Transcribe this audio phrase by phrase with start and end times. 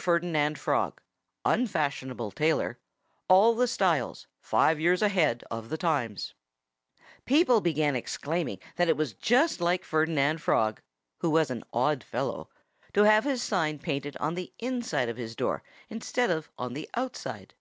[0.00, 1.00] FERDINAND FROG
[1.44, 2.80] UNFASHIONABLE TAILOR
[3.28, 6.34] ALL THE STYLES FIVE YEARS AHEAD OF THE TIMES
[7.24, 10.80] People began exclaiming that that was just like Ferdinand Frog
[11.20, 12.50] who was an odd fellow
[12.94, 16.90] to have his sign painted on the inside of his door instead of on the
[16.96, 17.54] outside.